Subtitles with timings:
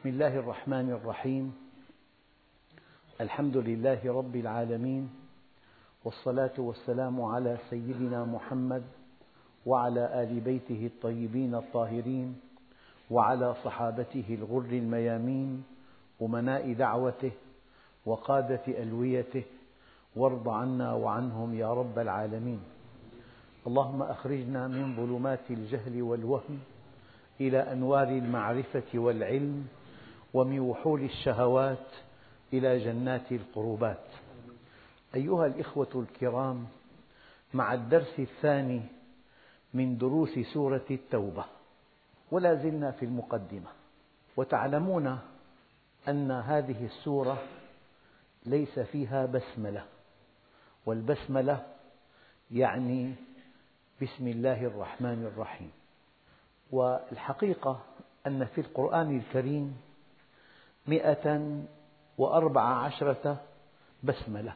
[0.00, 1.52] بسم الله الرحمن الرحيم.
[3.20, 5.10] الحمد لله رب العالمين
[6.04, 8.82] والصلاة والسلام على سيدنا محمد
[9.66, 12.40] وعلى آل بيته الطيبين الطاهرين
[13.10, 15.64] وعلى صحابته الغر الميامين
[16.22, 17.32] أمناء دعوته
[18.06, 19.44] وقادة ألويته
[20.16, 22.60] وارض عنا وعنهم يا رب العالمين.
[23.66, 26.58] اللهم أخرجنا من ظلمات الجهل والوهم
[27.40, 29.66] إلى أنوار المعرفة والعلم
[30.34, 31.86] ومن وحول الشهوات
[32.52, 34.06] إلى جنات القربات.
[35.14, 36.66] أيها الإخوة الكرام
[37.54, 38.82] مع الدرس الثاني
[39.74, 41.44] من دروس سورة التوبة
[42.30, 43.70] ولا زلنا في المقدمة.
[44.36, 45.18] وتعلمون
[46.08, 47.42] أن هذه السورة
[48.46, 49.84] ليس فيها بسملة
[50.86, 51.66] والبسملة
[52.50, 53.14] يعني
[54.02, 55.70] بسم الله الرحمن الرحيم.
[56.70, 57.80] والحقيقة
[58.26, 59.76] أن في القرآن الكريم
[60.86, 61.56] مئة
[62.18, 63.40] وأربع عشرة
[64.02, 64.54] بسملة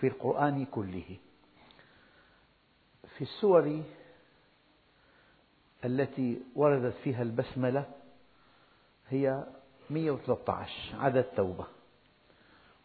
[0.00, 1.16] في القرآن كله.
[3.16, 3.82] في السور
[5.84, 7.84] التي وردت فيها البسملة
[9.08, 9.44] هي
[9.90, 11.66] 113 عدد توبة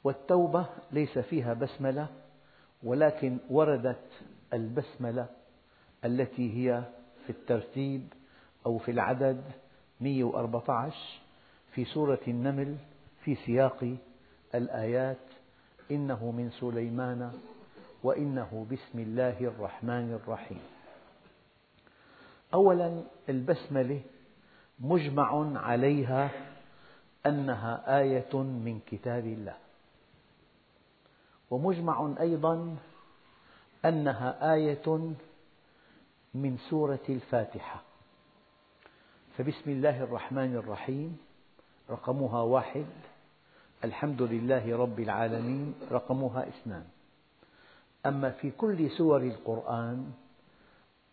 [0.03, 2.07] والتوبة ليس فيها بسملة
[2.83, 4.09] ولكن وردت
[4.53, 5.27] البسملة
[6.05, 6.83] التي هي
[7.25, 8.13] في الترتيب
[8.65, 9.43] أو في العدد
[10.01, 11.20] 114
[11.71, 12.77] في سورة النمل
[13.23, 13.97] في سياق
[14.55, 15.17] الآيات
[15.91, 17.31] إنه من سليمان
[18.03, 20.61] وإنه بسم الله الرحمن الرحيم.
[22.53, 24.01] أولا البسملة
[24.79, 26.29] مجمع عليها
[27.25, 29.57] أنها آية من كتاب الله.
[31.51, 32.77] ومجمع أيضا
[33.85, 35.13] أنها آية
[36.33, 37.81] من سورة الفاتحة.
[39.37, 41.17] فبسم الله الرحمن الرحيم.
[41.91, 42.85] رقمها واحد.
[43.83, 46.85] الحمد لله رب العالمين رقمها اثنان.
[48.05, 50.11] أما في كل سور القرآن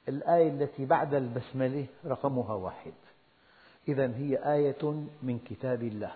[0.08, 2.92] الآية التي بعد البسملة رقمها واحد.
[3.88, 4.84] إذا هي آية
[5.22, 6.12] من كتاب الله.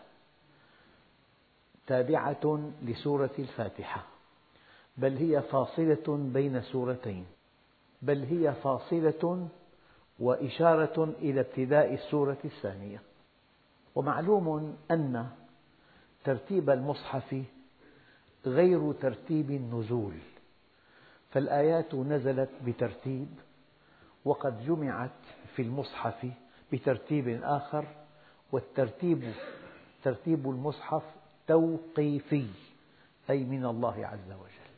[1.86, 4.04] تابعة لسورة الفاتحة.
[4.96, 7.26] بل هي فاصلة بين سورتين.
[8.02, 9.48] بل هي فاصلة
[10.18, 13.02] وإشارة إلى ابتداء السورة الثانية.
[13.94, 15.30] ومعلوم أن
[16.24, 17.42] ترتيب المصحف
[18.46, 20.14] غير ترتيب النزول
[21.30, 23.28] فالآيات نزلت بترتيب
[24.24, 25.10] وقد جمعت
[25.56, 26.26] في المصحف
[26.72, 27.84] بترتيب آخر
[28.52, 29.32] والترتيب
[30.04, 31.02] ترتيب المصحف
[31.46, 32.46] توقيفي
[33.30, 34.72] أي من الله عز وجل.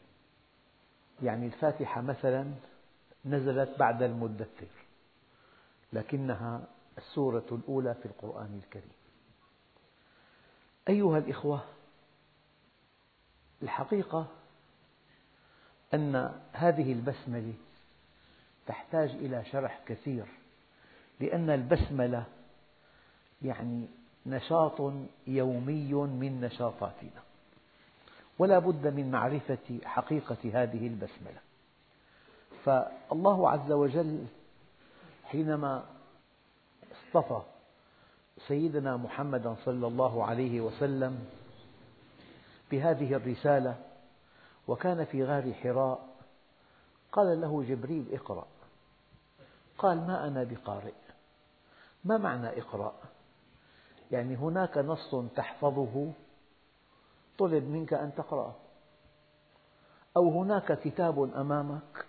[1.22, 2.52] يعني الفاتحة مثلا
[3.24, 4.66] نزلت بعد المدثر
[5.92, 6.64] لكنها
[6.98, 9.03] السورة الأولى في القرآن الكريم.
[10.88, 11.64] أيها الإخوة
[13.62, 14.26] الحقيقة
[15.94, 17.54] أن هذه البسملة
[18.66, 20.26] تحتاج إلى شرح كثير
[21.20, 22.24] لأن البسملة
[23.42, 23.86] يعني
[24.26, 24.92] نشاط
[25.26, 27.22] يومي من نشاطاتنا
[28.38, 31.40] ولا بد من معرفة حقيقة هذه البسملة.
[32.64, 34.26] فالله عز وجل
[35.24, 35.84] حينما
[36.92, 37.42] اصطفى
[38.38, 41.24] سيدنا محمدا صلى الله عليه وسلم
[42.70, 43.76] بهذه الرسالة
[44.68, 46.08] وكان في غار حراء
[47.12, 48.46] قال له جبريل اقرأ.
[49.78, 50.94] قال ما أنا بقارئ.
[52.04, 52.94] ما معنى اقرأ؟
[54.10, 56.12] يعني هناك نص تحفظه
[57.38, 58.54] طلب منك أن تقرأه.
[60.16, 62.06] أو هناك كتاب أمامك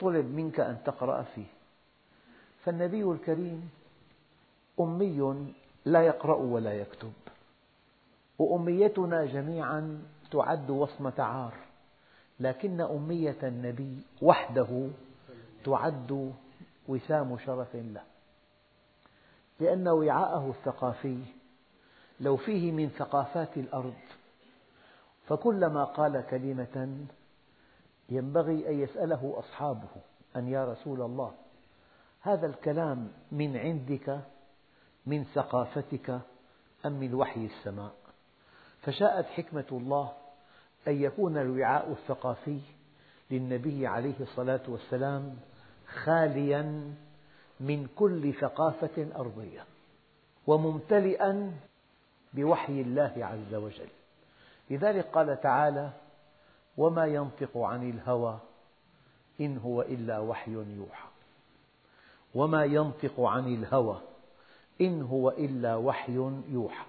[0.00, 1.46] طلب منك أن تقرأ فيه.
[2.64, 3.70] فالنبي الكريم
[4.80, 5.52] أمي
[5.84, 7.12] لا يقرأ ولا يكتب.
[8.38, 11.54] وأميتنا جميعا تعد وصمة عار.
[12.40, 14.88] لكن أمية النبي وحده
[15.64, 16.32] تعد
[16.88, 18.02] وسام شرف له.
[19.60, 21.18] لأن وعاءه الثقافي
[22.20, 23.94] لو فيه من ثقافات الأرض
[25.26, 27.06] فكلما قال كلمة
[28.08, 29.88] ينبغي أن يسأله أصحابه
[30.36, 31.32] أن يا رسول الله
[32.20, 34.20] هذا الكلام من عندك
[35.06, 36.20] من ثقافتك
[36.86, 37.94] أم من وحي السماء؟
[38.82, 40.12] فشاءت حكمة الله
[40.88, 42.60] أن يكون الوعاء الثقافي
[43.30, 45.36] للنبي عليه الصلاة والسلام
[46.04, 46.94] خاليا
[47.60, 49.64] من كل ثقافة أرضية
[50.46, 51.52] وممتلئا
[52.34, 53.88] بوحي الله عز وجل.
[54.70, 55.90] لذلك قال تعالى
[56.76, 58.38] وما ينطق عن الهوى
[59.40, 61.08] إن هو إلا وحي يوحى.
[62.34, 64.00] وما ينطق عن الهوى
[64.82, 66.14] إن هو إلا وحي
[66.48, 66.86] يوحى.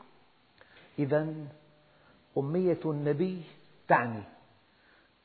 [1.00, 1.34] إذا
[2.38, 3.44] أمية النبي
[3.88, 4.24] تعني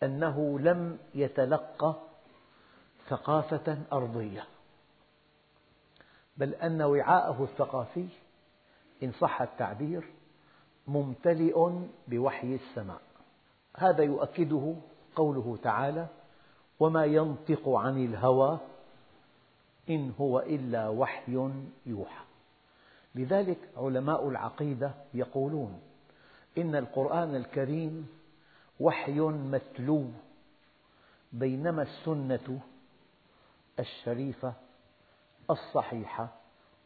[0.03, 1.95] أنه لم يتلقى
[3.09, 4.45] ثقافة أرضية
[6.37, 8.09] بل أن وعاءه الثقافي
[9.03, 10.05] إن صح التعبير
[10.87, 11.71] ممتلئ
[12.09, 13.01] بوحي السماء.
[13.77, 14.75] هذا يؤكده
[15.17, 16.07] قوله تعالى
[16.81, 18.59] وما ينطق عن الهوى
[19.91, 21.51] إن هو إلا وحي
[21.87, 22.28] يوحى.
[23.15, 25.81] لذلك علماء العقيدة يقولون
[26.59, 28.09] إن القرآن الكريم
[28.81, 30.05] وحي متلو
[31.33, 32.61] بينما السنة
[33.79, 34.53] الشريفة
[35.51, 36.29] الصحيحة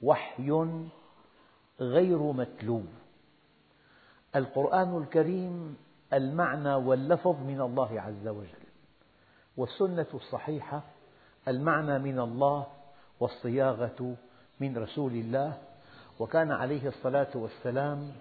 [0.03, 0.67] وحي
[1.81, 2.83] غير متلو.
[4.37, 5.77] القرآن الكريم
[6.13, 8.63] المعنى واللفظ من الله عز وجل
[9.57, 10.83] والسنة الصحيحة
[11.49, 12.67] المعنى من الله
[13.21, 14.17] والصياغة
[14.61, 15.59] من رسول الله
[16.19, 18.12] وكان عليه الصلاة والسلام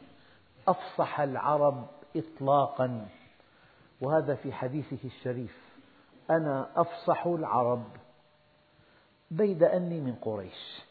[0.67, 3.07] أفصح العرب إطلاقا.
[4.01, 5.57] وهذا في حديثه الشريف.
[6.29, 7.83] أنا أفصح العرب
[9.31, 10.81] بيد أني من قريش.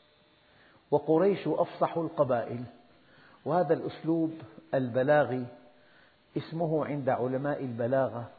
[0.91, 2.65] وقريش أفصح القبائل.
[3.45, 4.33] وهذا الأسلوب
[4.75, 5.47] البلاغي
[6.37, 8.31] اسمه عند علماء البلاغة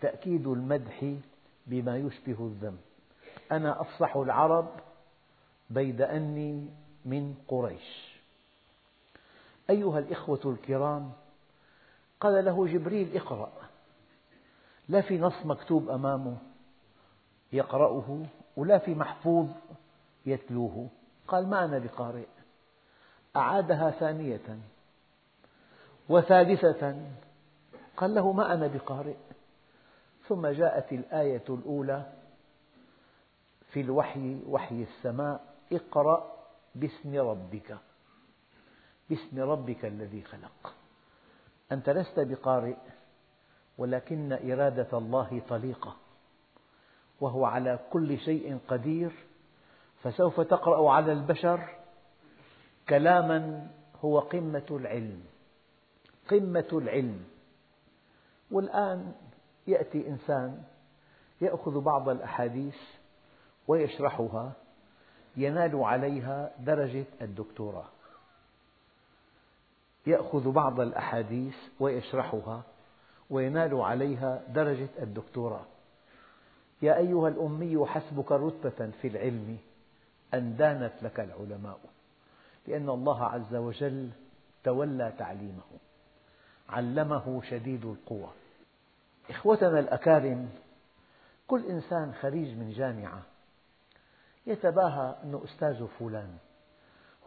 [0.00, 1.14] تأكيد المدح
[1.66, 2.76] بما يشبه الذم.
[3.52, 4.68] أنا أفصح العرب
[5.70, 6.68] بيد أني
[7.04, 8.14] من قريش.
[9.70, 11.12] أيها الإخوة الكرام
[12.20, 13.52] قال له جبريل اقرأ.
[14.88, 16.36] لا في نص مكتوب أمامه
[17.52, 19.48] يقرأه ولا في محفوظ
[20.26, 20.88] يتلوه.
[21.28, 22.26] قال ما أنا بقارئ.
[23.36, 24.58] أعادها ثانية
[26.08, 26.96] وثالثة.
[27.96, 29.16] قال له ما أنا بقارئ.
[30.28, 32.12] ثم جاءت الآية الأولى
[33.72, 36.43] في الوحي وحي السماء اقرأ.
[36.74, 37.78] باسم ربك.
[39.10, 40.74] باسم ربك الذي خلق.
[41.72, 42.76] أنت لست بقارئ
[43.78, 45.96] ولكن إرادة الله طليقة.
[47.20, 49.12] وهو على كل شيء قدير.
[50.02, 51.68] فسوف تقرأ على البشر
[52.88, 53.70] كلاما
[54.04, 55.24] هو قمة العلم.
[56.28, 57.24] قمة العلم.
[58.50, 59.12] والآن
[59.66, 60.62] يأتي إنسان
[61.40, 62.76] يأخذ بعض الأحاديث
[63.68, 64.52] ويشرحها.
[65.36, 67.88] ينال عليها درجة الدكتوراه.
[70.06, 72.62] يأخذ بعض الأحاديث ويشرحها
[73.30, 75.64] وينال عليها درجة الدكتوراه.
[76.82, 79.58] يا أيها الأمي حسبك رتبة في العلم
[80.34, 81.78] أن دانت لك العلماء
[82.66, 84.10] لأن الله عز وجل
[84.64, 85.62] تولى تعليمه
[86.68, 88.28] علمه شديد القوى.
[89.30, 90.48] إخوتنا الأكارم
[91.46, 93.22] كل إنسان خريج من جامعة
[94.46, 96.36] يتباهى أنه أستاذ فلان.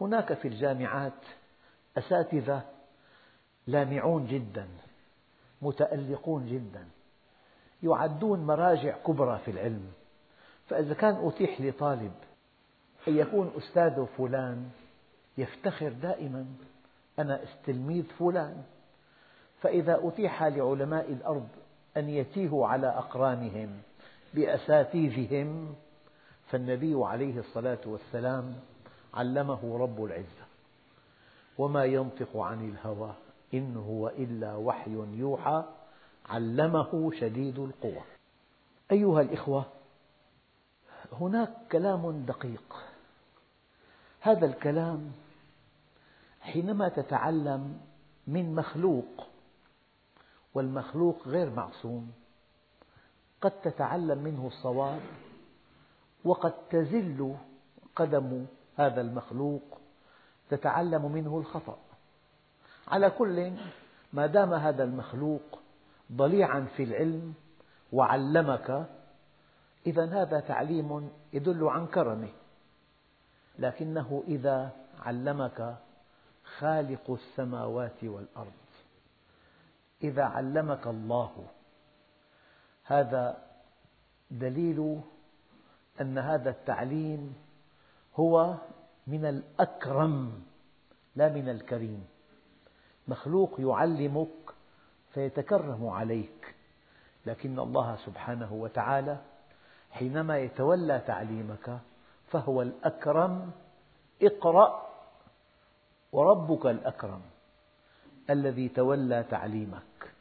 [0.00, 1.22] هناك في الجامعات
[1.98, 2.62] أساتذة
[3.66, 4.68] لامعون جدا
[5.62, 6.86] متألقون جدا
[7.82, 9.92] يعدون مراجع كبرى في العلم.
[10.66, 12.12] فإذا كان أتيح لطالب
[13.08, 14.70] أن يكون أستاذ فلان
[15.38, 16.46] يفتخر دائما
[17.18, 18.62] أنا تلميذ فلان.
[19.60, 21.48] فإذا أتيح لعلماء الأرض
[21.96, 23.80] أن يتيهوا على أقرانهم
[24.34, 25.74] بأساتذهم
[26.50, 28.54] فالنبي عليه الصلاة والسلام
[29.14, 30.46] علمه رب العزة.
[31.58, 33.14] وما ينطق عن الهوى
[33.54, 35.64] إن هو إلا وحي يوحى
[36.28, 38.02] علمه شديد القوى.
[38.92, 39.64] أيها الإخوة
[41.12, 42.76] هناك كلام دقيق.
[44.20, 45.12] هذا الكلام
[46.40, 47.80] حينما تتعلم
[48.26, 49.26] من مخلوق
[50.54, 52.12] والمخلوق غير معصوم
[53.40, 55.00] قد تتعلم منه الصواب
[56.24, 57.34] وقد تزل
[57.96, 58.46] قدم
[58.76, 59.62] هذا المخلوق
[60.50, 61.78] تتعلم منه الخطأ.
[62.88, 63.52] على كل
[64.12, 65.58] ما دام هذا المخلوق
[66.12, 67.34] ضليعا في العلم
[67.92, 68.86] وعلمك
[69.86, 72.30] إذا هذا تعليم يدل عن كرمه.
[73.58, 74.70] لكنه إذا
[75.00, 75.76] علمك
[76.58, 78.52] خالق السماوات والأرض
[80.02, 81.46] إذا علمك الله
[82.84, 83.44] هذا
[84.30, 85.00] دليل
[86.00, 87.34] أن هذا التعليم
[88.16, 88.54] هو
[89.06, 90.42] من الأكرم
[91.16, 92.06] لا من الكريم.
[93.08, 94.54] مخلوق يعلمك
[95.14, 96.54] فيتكرم عليك.
[97.26, 99.18] لكن الله سبحانه وتعالى
[99.90, 101.78] حينما يتولى تعليمك
[102.26, 103.50] فهو الأكرم
[104.22, 104.88] اقرأ
[106.12, 107.22] وربك الأكرم
[108.30, 110.12] الذي تولى تعليمك.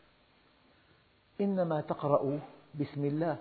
[1.41, 2.39] إنما تقرأ
[2.79, 3.37] بسم الله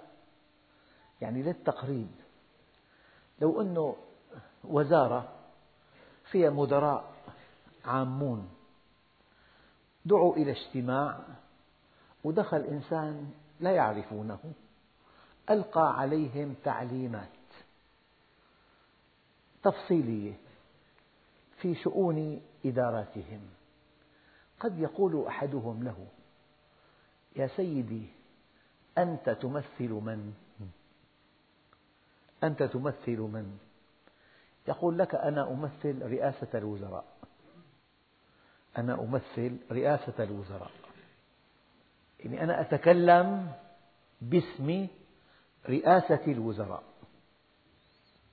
[1.20, 2.25] يعني للتقريب.
[3.40, 3.96] لو أنه
[4.64, 5.32] وزارة
[6.30, 7.14] فيها مدراء
[7.84, 8.48] عامون
[10.04, 11.18] دعوا إلى اجتماع
[12.24, 14.38] ودخل إنسان لا يعرفونه
[15.50, 17.28] ألقى عليهم تعليمات
[19.62, 20.34] تفصيلية
[21.56, 23.40] في شؤون إداراتهم
[24.60, 26.06] قد يقول أحدهم له
[27.36, 28.06] يا سيدي
[28.98, 30.34] أنت تمثل من؟
[32.46, 33.58] أنت تمثل من؟
[34.68, 37.04] يقول لك أنا أمثل رئاسة الوزراء.
[38.78, 40.70] أنا أمثل رئاسة الوزراء.
[42.20, 43.52] يعني أنا أتكلم
[44.20, 44.86] باسم
[45.68, 46.82] رئاسة الوزراء.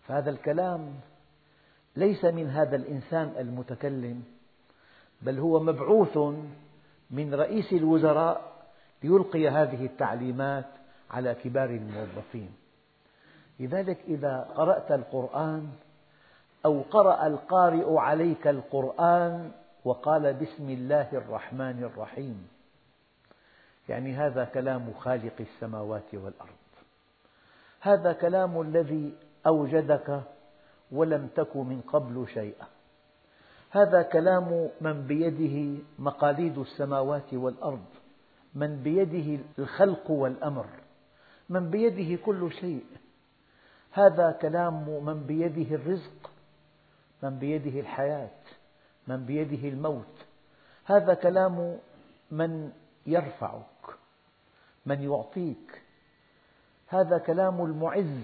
[0.07, 0.99] فهذا الكلام
[1.95, 4.23] ليس من هذا الإنسان المتكلم
[5.21, 6.17] بل هو مبعوث
[7.11, 8.53] من رئيس الوزراء
[9.03, 10.65] ليلقي هذه التعليمات
[11.11, 12.51] على كبار الموظفين.
[13.59, 15.69] لذلك إذا قرأت القرآن
[16.65, 19.51] أو قرأ القارئ عليك القرآن
[19.85, 22.47] وقال بسم الله الرحمن الرحيم
[23.89, 26.63] يعني هذا كلام خالق السماوات والأرض.
[27.81, 29.13] هذا كلام الذي
[29.47, 30.21] أوجدك
[30.91, 32.67] ولم تك من قبل شيئا.
[33.71, 37.85] هذا كلام من بيده مقاليد السماوات والأرض
[38.55, 40.65] من بيده الخلق والأمر
[41.49, 42.85] من بيده كل شيء.
[43.93, 46.31] هذا كلام من بيده الرزق
[47.23, 48.41] من بيده الحياة
[49.07, 50.25] من بيده الموت.
[50.85, 51.77] هذا كلام
[52.31, 52.71] من
[53.05, 53.85] يرفعك
[54.85, 55.81] من يعطيك.
[56.87, 58.19] هذا كلام المعز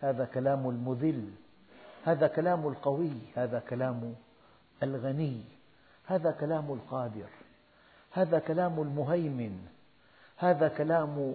[0.00, 1.30] هذا كلام المذل
[2.04, 4.14] هذا كلام القوي هذا كلام
[4.82, 5.44] الغني
[6.06, 7.28] هذا كلام القادر
[8.12, 9.58] هذا كلام المهيمن
[10.36, 11.34] هذا كلام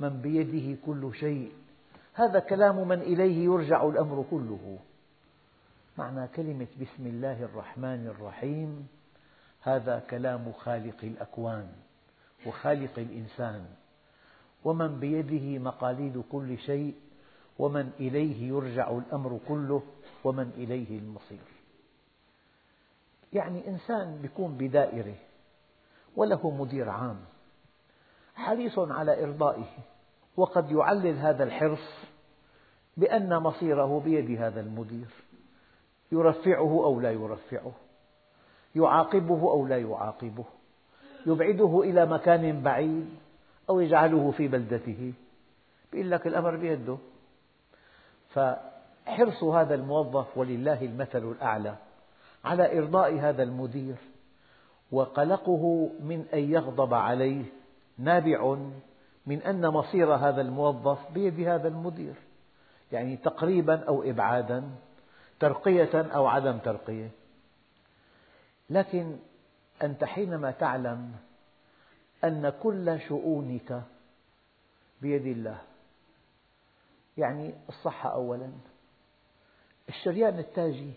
[0.00, 1.61] من بيده كل شيء.
[2.14, 4.78] هذا كلام من إليه يرجع الأمر كله.
[5.98, 8.88] معنى كلمة بسم الله الرحمن الرحيم
[9.60, 11.72] هذا كلام خالق الأكوان
[12.46, 13.66] وخالق الإنسان.
[14.64, 16.94] ومن بيده مقاليد كل شيء
[17.58, 19.82] ومن إليه يرجع الأمر كله
[20.24, 21.46] ومن إليه المصير.
[23.32, 25.14] يعني إنسان يكون بدائرة
[26.16, 27.20] وله مدير عام
[28.34, 29.78] حريص على إرضائه.
[30.36, 31.88] وقد يعلل هذا الحرص
[32.96, 35.08] بأن مصيره بيد هذا المدير.
[36.12, 37.72] يرفعه أو لا يرفعه
[38.74, 40.44] يعاقبه أو لا يعاقبه
[41.26, 43.08] يبعده إلى مكان بعيد
[43.70, 45.12] أو يجعله في بلدته
[45.92, 46.98] يقول لك الأمر بيده.
[48.30, 51.74] فحرص هذا الموظف ولله المثل الأعلى
[52.44, 53.96] على إرضاء هذا المدير
[54.92, 57.44] وقلقه من أن يغضب عليه
[57.98, 58.56] نابع
[59.26, 62.14] من أن مصير هذا الموظف بيد هذا المدير.
[62.92, 64.70] يعني تقريبا أو إبعادا
[65.40, 67.10] ترقية أو عدم ترقية.
[68.70, 69.16] لكن
[69.82, 71.12] أنت حينما تعلم
[72.24, 73.82] أن كل شؤونك
[75.02, 75.58] بيد الله
[77.16, 78.52] يعني الصحة أولا.
[79.88, 80.92] الشريان التاجي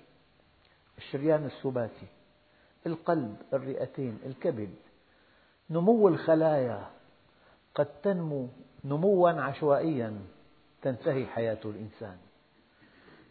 [0.98, 2.08] الشريان السباتي
[2.88, 4.76] القلب الرئتين الكبد
[5.70, 6.88] نمو الخلايا
[7.76, 8.48] قد تنمو
[8.86, 10.20] نموا عشوائيا
[10.82, 12.18] تنتهي حياة الإنسان.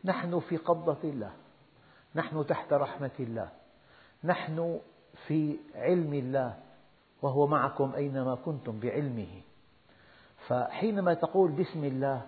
[0.04, 1.32] نحن في قبضة الله
[2.14, 3.48] نحن تحت رحمة الله
[4.24, 4.80] نحن
[5.26, 6.58] في علم الله
[7.22, 9.42] وهو معكم أينما كنتم بعلمه.
[10.48, 12.26] فحينما تقول بسم الله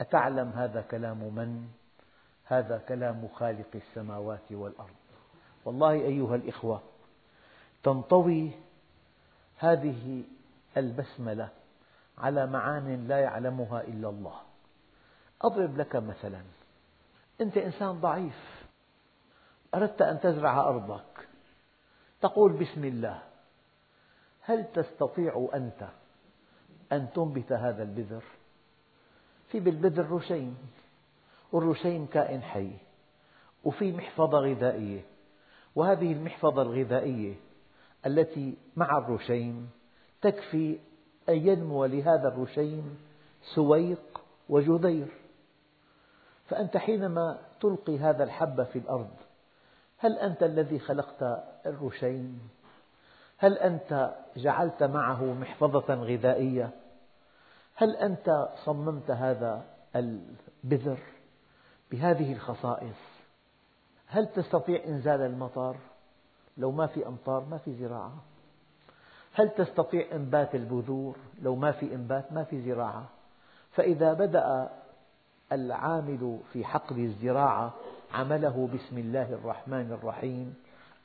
[0.00, 1.68] أتعلم هذا كلام من؟
[2.44, 4.98] هذا كلام خالق السماوات والأرض.
[5.64, 6.82] والله أيها الإخوة
[7.82, 8.50] تنطوي
[9.58, 10.24] هذه
[10.76, 11.48] البسملة
[12.18, 14.40] على معان لا يعلمها إلا الله.
[15.42, 16.42] أضرب لك مثلا.
[17.40, 18.66] أنت إنسان ضعيف.
[19.74, 21.28] أردت أن تزرع أرضك.
[22.20, 23.22] تقول بسم الله.
[24.40, 25.88] هل تستطيع أنت
[26.92, 28.24] أن تنبت هذا البذر؟
[29.48, 30.58] في بالبذر رشيم
[31.52, 32.72] والرشيم كائن حي.
[33.64, 35.00] وفي محفظة غذائية.
[35.74, 37.34] وهذه المحفظة الغذائية
[38.06, 39.70] التي مع الرشيم
[40.22, 40.78] تكفي
[41.28, 42.98] أن ينمو لهذا الرشيم
[43.54, 45.08] سويق وجذير
[46.48, 49.10] فأنت حينما تلقي هذا الحب في الأرض
[49.98, 52.40] هل أنت الذي خلقت الرشين؟
[53.38, 56.70] هل أنت جعلت معه محفظة غذائية؟
[57.74, 59.64] هل أنت صممت هذا
[59.96, 60.98] البذر
[61.90, 62.96] بهذه الخصائص؟
[64.06, 65.76] هل تستطيع إنزال المطر؟
[66.56, 68.22] لو ما في أمطار ما في زراعة
[69.38, 73.08] هل تستطيع إنبات البذور؟ لو ما في إنبات ما في زراعة.
[73.72, 74.70] فإذا بدأ
[75.52, 77.74] العامل في حقل الزراعة
[78.14, 80.54] عمله بسم الله الرحمن الرحيم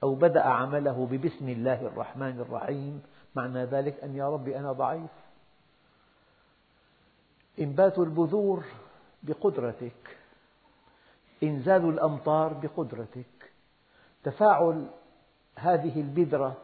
[0.04, 3.02] أو بدأ عمله ببسم الله الرحمن الرحيم
[3.36, 5.12] معنى ذلك أن يا رب أنا ضعيف.
[7.60, 8.64] إنبات البذور
[9.24, 10.18] بقدرتك.
[11.44, 13.52] إنزال الأمطار بقدرتك.
[14.24, 14.88] تفاعل
[15.56, 16.58] هذه البذرة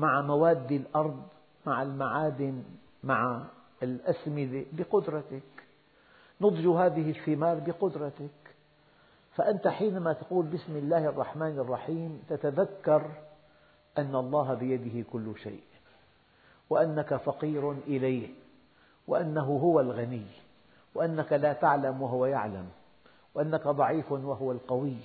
[0.00, 1.22] مع مواد الأرض
[1.66, 2.62] مع المعادن
[3.04, 3.42] مع
[3.82, 5.42] الأسمدة بقدرتك.
[6.40, 8.40] نضج هذه الثمار بقدرتك.
[9.34, 13.10] فأنت حينما تقول بسم الله الرحمن الرحيم تتذكر
[13.98, 15.62] أن الله بيده كل شيء
[16.70, 18.28] وأنك فقير إليه
[19.06, 20.26] وأنه هو الغني
[20.94, 22.68] وأنك لا تعلم وهو يعلم
[23.34, 24.96] وأنك ضعيف وهو القوي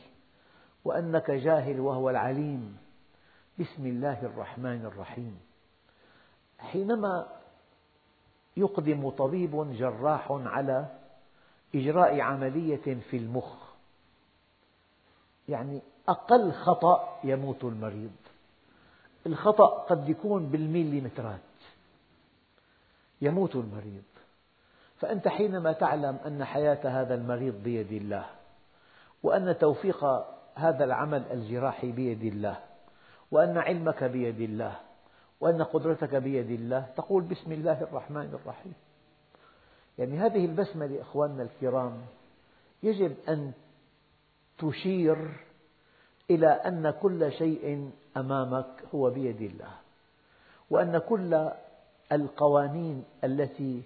[0.86, 2.78] وأنك جاهل وهو العليم.
[3.60, 5.40] بسم الله الرحمن الرحيم.
[6.60, 7.28] حينما
[8.58, 10.86] يقدم طبيب جراح على
[11.76, 13.54] إجراء عملية في المخ
[15.50, 18.16] يعني أقل خطأ يموت المريض.
[19.26, 21.40] الخطأ قد يكون بالميليمترات
[23.22, 24.04] يموت المريض.
[25.00, 28.26] فأنت حينما تعلم أن حياة هذا المريض بيد الله
[29.24, 30.06] وأن توفيق
[30.56, 32.75] هذا العمل الجراحي بيد الله
[33.32, 34.79] وأن علمك بيد الله
[35.39, 36.86] وأن قدرتك بيد الله.
[36.98, 38.74] تقول بسم الله الرحمن الرحيم.
[39.98, 42.01] يعني هذه البسملة أخواننا الكرام
[42.84, 43.51] يجب أن
[44.58, 45.17] تشير
[46.29, 49.72] إلى أن كل شيء أمامك هو بيد الله
[50.70, 51.50] وأن كل
[52.12, 53.84] القوانين التي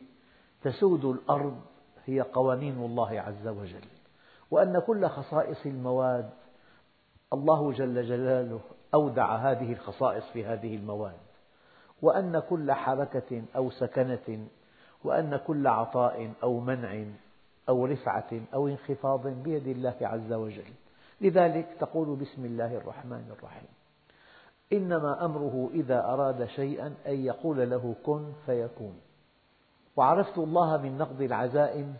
[0.63, 1.61] تسود الأرض
[2.05, 3.85] هي قوانين الله عز وجل
[4.51, 6.29] وأن كل خصائص المواد
[7.33, 8.59] الله جل جلاله
[8.93, 11.19] أودع هذه الخصائص في هذه المواد
[12.01, 14.47] وأن كل حركة أو سكنة
[15.03, 17.05] وأن كل عطاء أو منع
[17.69, 20.73] أو رفعة أو انخفاض بيد الله عز وجل.
[21.21, 23.69] لذلك تقول بسم الله الرحمن الرحيم
[24.73, 28.99] إنما أمره إذا أراد شيئا أن يقول له كن فيكون.
[29.95, 31.95] وعرفت الله من نقض العزائم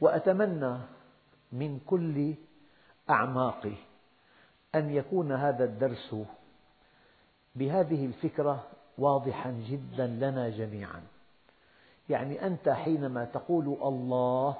[0.00, 0.78] وأتمنى
[1.52, 2.34] من كل
[3.10, 3.74] أعماقي
[4.74, 6.16] أن يكون هذا الدرس
[7.54, 8.66] بهذه الفكرة
[8.98, 11.02] واضحا جدا لنا جميعا.
[12.08, 14.56] يعني أنت حينما تقول الله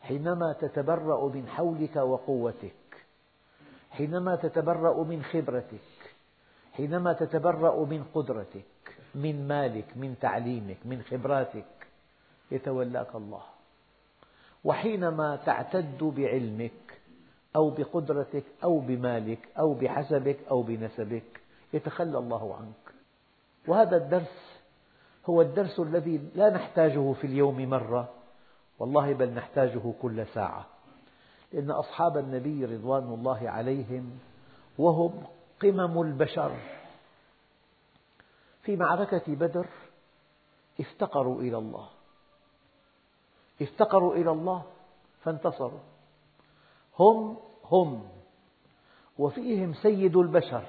[0.00, 2.72] حينما تتبرأ من حولك وقوتك
[3.90, 6.14] حينما تتبرأ من خبرتك
[6.72, 11.86] حينما تتبرأ من قدرتك من مالك من تعليمك من خبراتك
[12.50, 13.42] يتولاك الله.
[14.64, 16.91] وحينما تعتد بعلمك
[17.56, 21.40] أو بقدرتك أو بمالك أو بحسبك أو بنسبك.
[21.72, 22.94] يتخلى الله عنك.
[23.68, 24.60] وهذا الدرس
[25.26, 28.08] هو الدرس الذي لا نحتاجه في اليوم مرة.
[28.78, 30.66] والله بل نحتاجه كل ساعة.
[31.52, 34.18] لأن أصحاب النبي رضوان الله عليهم
[34.78, 35.24] وهم
[35.62, 36.56] قمم البشر.
[38.62, 39.66] في معركة بدر
[40.80, 41.88] افتقروا إلى الله.
[43.62, 44.62] افتقروا إلى الله
[45.22, 45.91] فانتصروا.
[46.98, 47.36] هم
[47.70, 48.02] هم.
[49.18, 50.62] وفيهم سيد البشر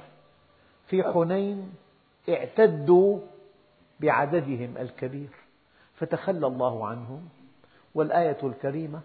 [0.88, 1.74] في حنين
[2.30, 3.20] اعتدوا
[4.00, 5.30] بعددهم الكبير
[5.96, 7.30] فتخلى الله عنهم.
[7.96, 9.02] والآية الكريمة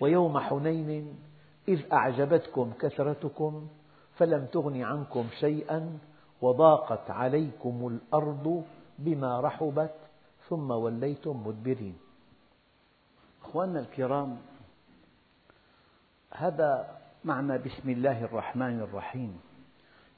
[0.00, 1.18] ويوم حنين
[1.68, 3.68] إذ أعجبتكم كثرتكم
[4.16, 5.98] فلم تغن عنكم شيئا
[6.42, 8.64] وضاقت عليكم الأرض
[8.98, 9.94] بما رحبت
[10.48, 11.96] ثم وليتم مدبرين.
[13.42, 14.38] أخواننا الكرام
[16.34, 19.40] هذا معنى بسم الله الرحمن الرحيم.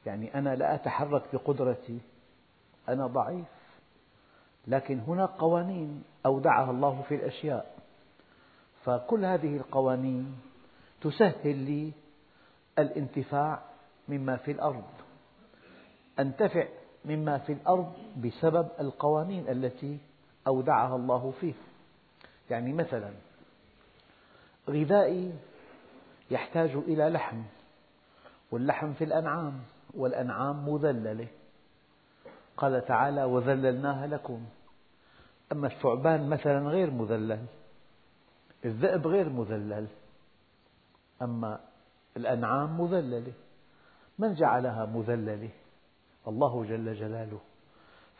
[0.07, 1.99] يعني أنا لا أتحرك بقدرتي
[2.89, 3.47] أنا ضعيف.
[4.67, 7.75] لكن هناك قوانين أودعها الله في الأشياء.
[8.85, 10.37] فكل هذه القوانين
[11.01, 11.93] تسهل لي
[12.79, 13.63] الانتفاع
[14.09, 14.85] مما في الأرض
[16.19, 16.67] أنتفع
[17.05, 17.93] مما في الأرض
[18.25, 19.99] بسبب القوانين التي
[20.47, 21.55] أودعها الله فيه.
[22.51, 23.13] يعني مثلا
[24.71, 25.33] غذائي
[26.31, 27.43] يحتاج إلى لحم
[28.51, 29.61] واللحم في الأنعام
[29.95, 31.27] والأنعام مذللة.
[32.57, 34.45] قال تعالى وذللناها لكم.
[35.53, 37.47] أما الثعبان مثلا غير مذلل
[38.65, 39.87] الذئب غير مذلل
[41.23, 41.61] أما
[42.17, 43.33] الأنعام مذللة.
[44.19, 45.51] من جعلها مذللة؟
[46.29, 47.41] الله جل جلاله.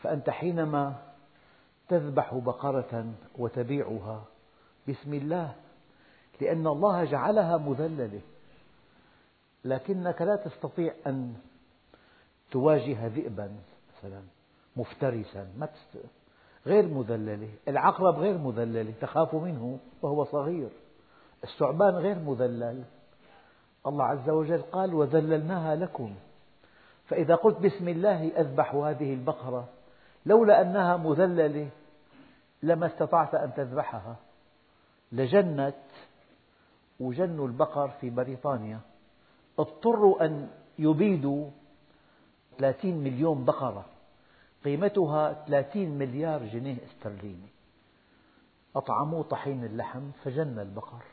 [0.01, 0.95] فأنت حينما
[1.87, 4.23] تذبح بقرة وتبيعها
[4.87, 5.55] بسم الله
[6.41, 8.21] لأن الله جعلها مذللة.
[9.65, 11.33] لكنك لا تستطيع أن
[12.51, 13.51] تواجه ذئبا
[13.97, 14.21] مثلا
[14.75, 16.05] مفترسا ما تست...
[16.65, 17.49] غير مذللة.
[17.67, 20.69] العقرب غير مذللة تخاف منه وهو صغير.
[21.43, 22.83] الثعبان غير مذلل.
[23.87, 26.15] الله عز وجل قال وذللناها لكم.
[27.05, 29.69] فإذا قلت بسم الله أذبح هذه البقرة
[30.25, 31.69] لولا أنها مذللة
[32.63, 34.15] لما استطعت أن تذبحها.
[35.11, 35.75] لجنت
[36.99, 38.79] وجنوا البقر في بريطانيا.
[39.59, 41.49] اضطروا أن يبيدوا
[42.57, 43.85] 30 مليون بقرة.
[44.65, 47.49] قيمتها 30 مليار جنيه استرليني.
[48.75, 51.03] أطعموه طحين اللحم فجن البقر.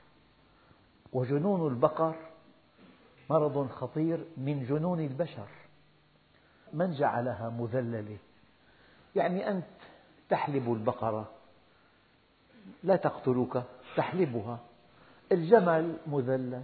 [1.13, 2.15] وجنون البقر
[3.31, 5.49] مرض خطير من جنون البشر.
[6.73, 8.17] من جعلها مذللة؟
[9.17, 9.65] يعني أنت
[10.29, 11.31] تحلب البقرة.
[12.83, 13.65] لا تقتلك
[13.97, 14.59] تحلبها.
[15.33, 16.63] الجمل مذلل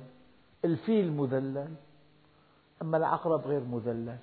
[0.64, 1.74] الفيل مذلل
[2.82, 4.16] أما العقرب غير مذلل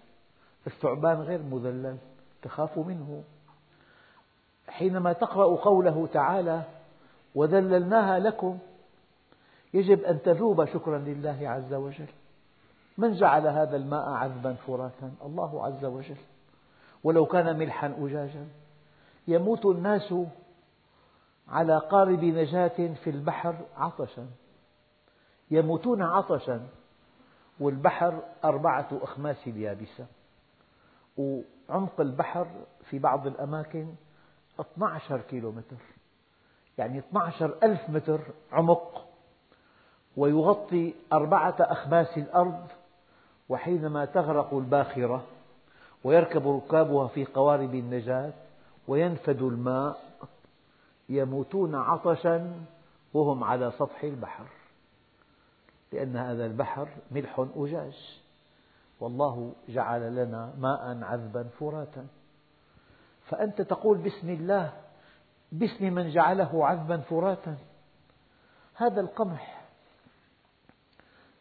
[0.67, 1.97] الثعبان غير مذلل
[2.41, 3.23] تخاف منه.
[4.67, 6.63] حينما تقرأ قوله تعالى
[7.35, 8.57] وذللناها لكم
[9.73, 12.07] يجب أن تذوب شكرا لله عز وجل.
[12.97, 16.17] من جعل هذا الماء عذبا فراتا الله عز وجل.
[17.03, 18.47] ولو كان ملحا أجاجا.
[19.27, 20.13] يموت الناس
[21.47, 24.27] على قارب نجاة في البحر عطشا.
[25.51, 26.67] يموتون عطشا
[27.59, 30.05] والبحر أربعة أخماس اليابسة
[31.17, 32.47] وعمق البحر
[32.89, 33.87] في بعض الأماكن
[34.59, 35.81] 12 كيلومتر.
[36.77, 39.05] يعني 12 ألف متر عمق.
[40.17, 42.67] ويغطي أربعة أخماس الأرض
[43.49, 45.23] وحينما تغرق الباخرة
[46.03, 48.33] ويركب ركابها في قوارب النجاة
[48.87, 50.05] وينفد الماء.
[51.09, 52.65] يموتون عطشا
[53.13, 54.45] وهم على سطح البحر.
[55.91, 58.21] لأن هذا البحر ملح أجاج.
[58.99, 62.07] والله جعل لنا ماء عذبا فراتا.
[63.25, 64.73] فأنت تقول بسم الله
[65.51, 67.57] باسم من جعله عذبا فراتا.
[68.75, 69.65] هذا القمح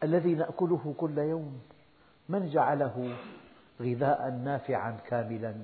[0.02, 1.60] الذي نأكله كل يوم
[2.28, 3.16] من جعله
[3.80, 5.54] غذاء نافعا كاملا؟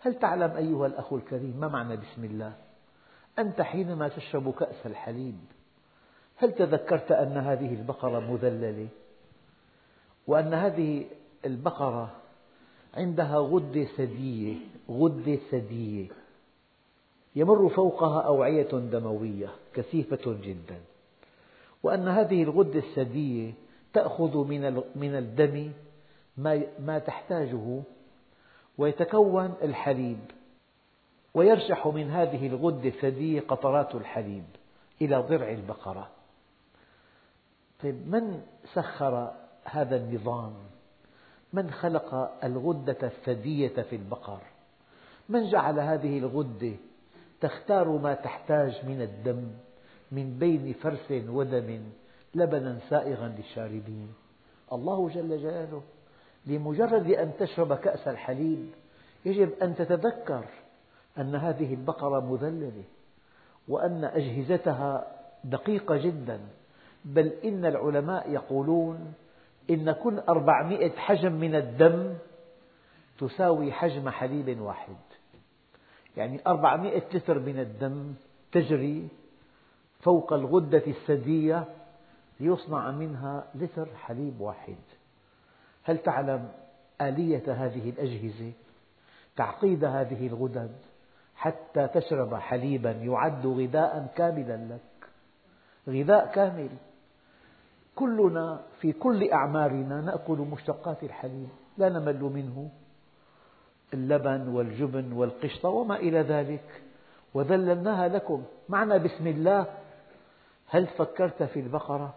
[0.00, 2.52] هل تعلم أيها الأخ الكريم ما معنى بسم الله؟
[3.38, 5.38] أنت حينما تشرب كأس الحليب
[6.36, 8.88] هل تذكرت أن هذه البقرة مذللة؟
[10.26, 11.04] وأن هذه
[11.46, 12.16] البقرة
[12.94, 14.56] عندها غدة ثديية
[14.90, 16.08] غدة ثديية
[17.36, 20.80] يمر فوقها أوعية دموية كثيفة جدا.
[21.82, 23.52] وأن هذه الغدة الثديية
[23.92, 24.46] تأخذ
[24.96, 25.72] من الدم
[26.78, 27.82] ما تحتاجه
[28.78, 30.18] ويتكون الحليب.
[31.34, 34.44] ويرشح من هذه الغدة الثديية قطرات الحليب
[35.02, 36.10] إلى ضرع البقرة.
[37.82, 38.42] طيب من
[38.74, 39.32] سخر
[39.64, 40.54] هذا النظام؟
[41.52, 42.14] من خلق
[42.44, 44.40] الغدة الثدية في البقر؟
[45.28, 46.72] من جعل هذه الغدة
[47.40, 49.48] تختار ما تحتاج من الدم
[50.12, 51.82] من بين فرث ودم
[52.34, 54.14] لبنا سائغا للشاربين؟
[54.72, 55.82] الله جل جلاله
[56.46, 58.70] لمجرد أن تشرب كأس الحليب
[59.24, 60.44] يجب أن تتذكر
[61.18, 62.84] أن هذه البقرة مذللة
[63.68, 65.06] وأن أجهزتها
[65.44, 66.40] دقيقة جدا.
[67.04, 69.14] بل إن العلماء يقولون
[69.70, 72.14] إن كل أربعمئة حجم من الدم
[73.18, 74.96] تساوي حجم حليب واحد.
[76.16, 78.14] يعني أربعمئة لتر من الدم
[78.52, 79.08] تجري
[80.00, 81.64] فوق الغدة الثدية
[82.40, 84.76] ليصنع منها لتر حليب واحد.
[85.82, 86.48] هل تعلم
[87.00, 88.52] آلية هذه الأجهزة؟
[89.36, 90.91] تعقيد هذه الغدد؟
[91.42, 95.08] حتى تشرب حليبا يعد غذاء كاملا لك.
[95.88, 96.70] غذاء كامل.
[97.94, 102.70] كلنا في كل أعمارنا نأكل مشتقات الحليب لا نمل منه.
[103.94, 106.82] اللبن والجبن والقشطة وما إلى ذلك.
[107.34, 108.44] وذللناها لكم.
[108.68, 109.66] معنى بسم الله.
[110.68, 112.14] هل فكرت في البقرة؟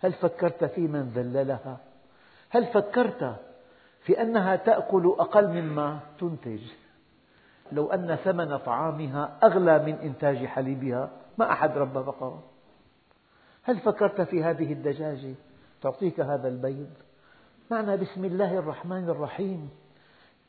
[0.00, 1.78] هل فكرت في من ذللها؟
[2.50, 3.36] هل فكرت
[4.04, 6.60] في أنها تأكل أقل مما تنتج؟
[7.72, 12.42] لو أن ثمن طعامها أغلى من إنتاج حليبها ما أحد ربى بقرة.
[13.62, 15.34] هل فكرت في هذه الدجاجة؟
[15.82, 16.90] تعطيك هذا البيض.
[17.70, 19.70] معنى بسم الله الرحمن الرحيم.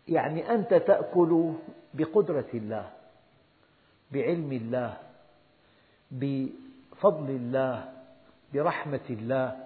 [0.08, 1.54] يعني أنت تأكل
[1.94, 2.90] بقدرة الله
[4.12, 4.98] بعلم الله
[6.12, 7.90] بفضل الله
[8.54, 9.66] برحمة الله.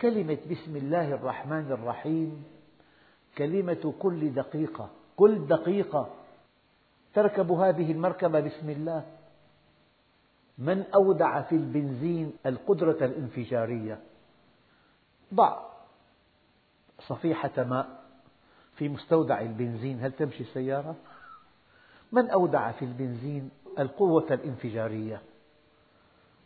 [0.00, 2.44] كلمة بسم الله الرحمن الرحيم
[3.38, 6.17] كلمة كل دقيقة كل دقيقة.
[7.14, 9.04] تركب هذه المركبة بسم الله.
[10.58, 14.00] من أودع في البنزين القدرة الانفجارية؟
[15.34, 15.58] ضع
[17.08, 18.04] صفيحة ماء
[18.76, 20.00] في مستودع البنزين.
[20.00, 20.96] هل تمشي السيارة؟
[22.12, 25.22] من أودع في البنزين القوة الانفجارية؟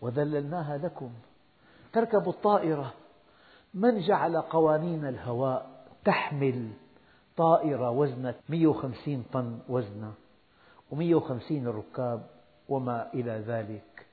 [0.01, 1.11] وذللناها لكم.
[1.93, 2.95] تركب الطائرة.
[3.75, 6.69] من جعل قوانين الهواء تحمل
[7.37, 10.13] طائرة وزنها 150 طن وزنها
[10.93, 12.27] و150 ركاب
[12.69, 14.07] وما إلى ذلك.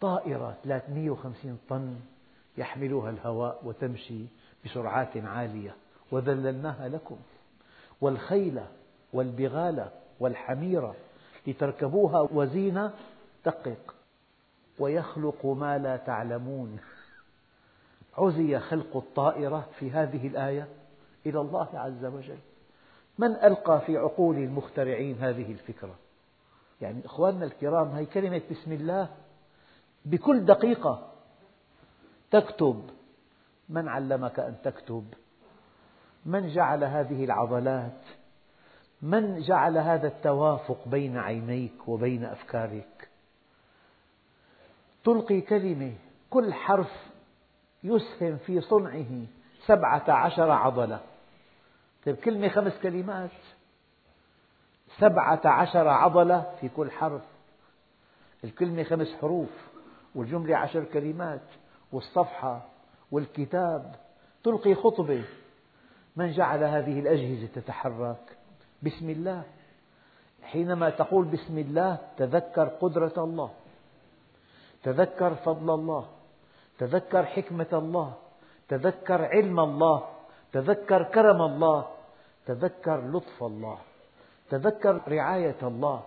[0.00, 1.96] طائرة 350 طن
[2.58, 4.24] يحملها الهواء وتمشي
[4.64, 5.74] بسرعات عالية
[6.10, 7.16] وذللناها لكم.
[8.00, 8.60] والخيل
[9.12, 9.88] والبغال
[10.20, 10.92] والحمير
[11.46, 12.92] لتركبوها وزينة
[13.44, 13.94] دقق
[14.78, 16.78] ويخلق ما لا تعلمون.
[18.18, 20.68] عزي خلق الطائرة في هذه الآية
[21.26, 22.38] إلى الله عز وجل.
[23.18, 25.94] من ألقى في عقول المخترعين هذه الفكرة؟
[26.80, 29.08] يعني إخواننا الكرام هي كلمة بسم الله
[30.04, 31.12] بكل دقيقة.
[32.30, 32.90] تكتب.
[33.68, 35.04] من علمك أن تكتب؟
[36.26, 38.00] من جعل هذه العضلات؟
[39.02, 43.08] من جعل هذا التوافق بين عينيك وبين أفكارك؟
[45.04, 45.92] تلقي كلمة
[46.30, 46.92] كل حرف
[47.84, 49.26] يسهم في صنعه
[49.66, 51.00] سبعة عشر عضلة.
[52.06, 53.30] طيب كلمة خمس كلمات.
[54.98, 57.22] سبعة عشر عضلة في كل حرف.
[58.44, 59.50] الكلمة خمس حروف
[60.14, 61.40] والجملة عشر كلمات
[61.92, 62.66] والصفحة
[63.12, 63.94] والكتاب.
[64.44, 65.24] تلقي خطبة.
[66.16, 68.36] من جعل هذه الأجهزة تتحرك؟
[68.82, 69.42] بسم الله.
[70.42, 73.50] حينما تقول بسم الله تذكر قدرة الله.
[74.82, 76.08] تذكر فضل الله.
[76.78, 78.14] تذكر حكمة الله.
[78.68, 80.08] تذكر علم الله.
[80.52, 81.86] تذكر كرم الله
[82.46, 83.78] تذكر لطف الله
[84.50, 86.02] تذكر رعاية الله.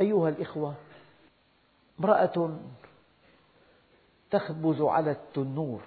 [0.00, 0.74] أيها الإخوة
[2.00, 2.58] امرأة
[4.30, 5.82] تخبز على التنور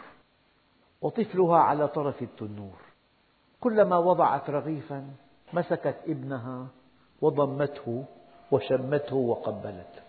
[1.02, 2.78] وطفلها على طرف التنور.
[3.60, 5.13] كلما وضعت رغيفا
[5.54, 6.68] مسكت ابنها
[7.22, 8.06] وضمته
[8.52, 10.02] وشمته وقبلته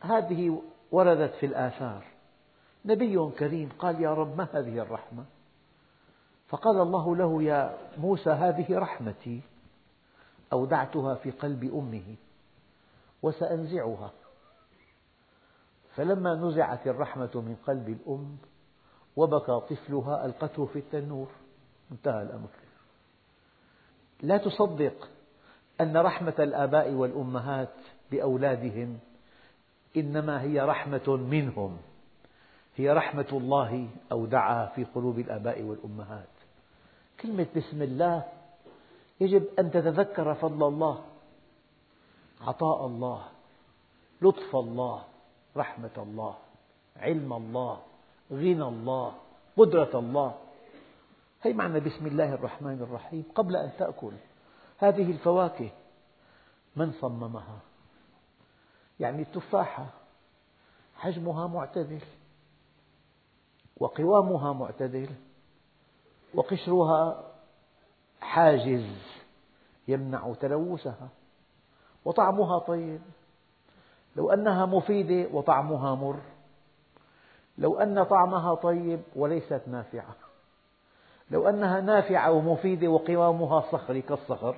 [0.00, 2.04] هذه وردت في الآثار.
[2.84, 5.24] نبي كريم قال يا رب ما هذه الرحمة؟
[6.50, 9.40] فقال الله له يا موسى هذه رحمتي
[10.52, 12.16] أودعتها في قلب أمه
[13.22, 14.10] وسأنزعها.
[15.94, 18.36] فلما نزعت الرحمة من قلب الأم
[19.16, 21.28] وبكى طفلها ألقته في التنور.
[21.92, 22.48] انتهى الأمر.
[24.22, 25.08] لا تصدق
[25.80, 27.74] أن رحمة الآباء والأمهات
[28.10, 28.98] بأولادهم
[29.96, 31.78] إنما هي رحمة منهم.
[32.76, 36.39] هي رحمة الله أودعها في قلوب الآباء والأمهات.
[37.22, 38.24] كلمة بسم الله
[39.20, 41.04] يجب أن تتذكر فضل الله
[42.40, 43.28] عطاء الله
[44.22, 45.04] لطف الله
[45.56, 46.36] رحمة الله
[46.96, 47.80] علم الله
[48.32, 49.14] غنى الله
[49.56, 50.34] قدرة الله.
[51.42, 54.12] هي معنى بسم الله الرحمن الرحيم قبل أن تأكل.
[54.78, 55.70] هذه الفواكه
[56.76, 57.58] من صممها؟
[59.00, 59.86] يعني التفاحة
[60.96, 62.00] حجمها معتدل
[63.76, 65.10] وقوامها معتدل
[66.34, 67.24] وقشرها
[68.20, 68.86] حاجز
[69.88, 71.08] يمنع تلوثها
[72.04, 73.00] وطعمها طيب.
[74.16, 76.20] لو أنها مفيدة وطعمها مر.
[77.58, 80.14] لو أن طعمها طيب وليست نافعة.
[81.30, 84.56] لو أنها نافعة ومفيدة وقوامها صخري كالصخر.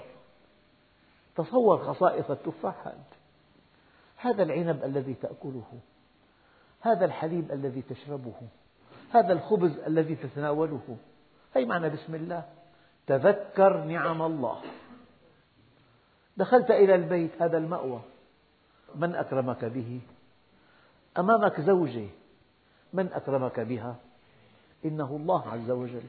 [1.37, 2.93] تصور خصائص التفاح
[4.17, 5.81] هذا العنب الذي تأكله.
[6.81, 8.35] هذا الحليب الذي تشربه.
[9.11, 10.97] هذا الخبز الذي تتناوله.
[11.55, 12.45] هي معنى بسم الله؟
[13.07, 14.61] تذكر نعم الله.
[16.37, 18.01] دخلت إلى البيت هذا المأوى.
[18.95, 20.01] من أكرمك به؟
[21.19, 22.07] أمامك زوجة
[22.93, 23.97] من أكرمك بها؟
[24.85, 26.03] إنه الله عز وجل.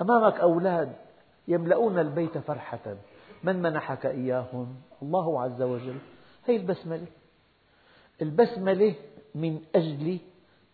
[0.00, 0.96] أمامك أولاد
[1.48, 2.96] يملؤون البيت فرحة.
[3.44, 5.98] من منحك إياهم؟ الله عز وجل.
[6.46, 7.06] هي البسملة.
[8.22, 8.94] البسملة
[9.34, 10.18] من أجل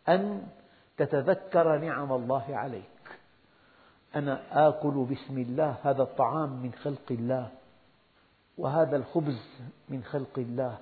[0.09, 0.47] أن
[0.97, 2.92] تتذكر نعم الله عليك.
[4.17, 7.49] أنا آكل بسم الله هذا الطعام من خلق الله
[8.59, 9.41] وهذا الخبز
[9.89, 10.79] من خلق الله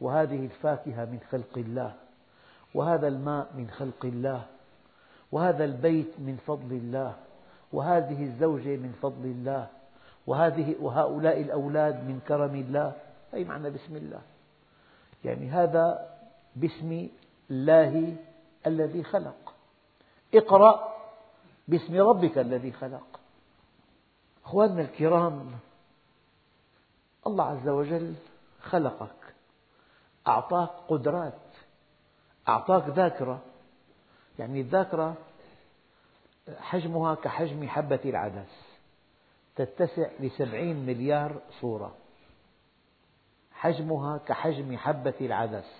[0.00, 1.94] وهذه الفاكهة من خلق الله
[2.74, 4.42] وهذا الماء من خلق الله
[5.32, 7.14] وهذا البيت من فضل الله
[7.72, 9.66] وهذه الزوجة من فضل الله
[10.26, 12.92] وهذه وهؤلاء الأولاد من كرم الله.
[13.34, 14.20] أي معنى بسم الله؟
[15.24, 16.08] يعني هذا
[16.56, 17.08] باسم
[17.50, 18.16] الله
[18.66, 19.54] الذي خلق.
[20.34, 20.95] اقرأ
[21.68, 23.20] باسم ربك الذي خلق.
[24.44, 25.50] أخواننا الكرام
[27.26, 28.14] الله عز وجل
[28.60, 29.34] خلقك
[30.26, 31.38] أعطاك قدرات
[32.48, 33.42] أعطاك ذاكرة.
[34.38, 35.14] يعني الذاكرة
[36.58, 38.76] حجمها كحجم حبة العدس
[39.56, 41.94] تتسع لسبعين مليار صورة.
[43.52, 45.72] حجمها كحجم حبة العدس